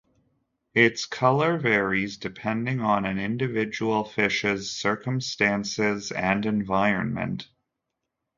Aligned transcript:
Its 0.73 1.05
color 1.05 1.59
varies 1.59 2.17
depending 2.17 2.79
on 2.79 3.05
an 3.05 3.19
individual 3.19 4.03
fish's 4.03 4.71
circumstances 4.71 6.11
and 6.11 6.43
environment. 6.47 7.47